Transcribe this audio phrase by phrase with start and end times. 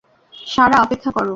[0.47, 1.29] সারা, অপেক্ষা করো।